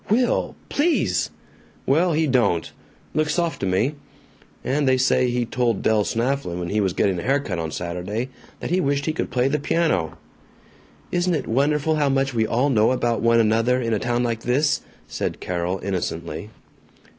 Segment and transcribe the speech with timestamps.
[0.09, 0.55] "Will!
[0.69, 1.29] PLEASE!"
[1.85, 2.71] "Well, he don't.
[3.13, 3.93] Looks soft to me.
[4.63, 7.69] And they say he told Del Snafflin, when he was getting a hair cut on
[7.69, 8.29] Saturday,
[8.61, 10.17] that he wished he could play the piano."
[11.11, 14.41] "Isn't it wonderful how much we all know about one another in a town like
[14.41, 16.49] this," said Carol innocently.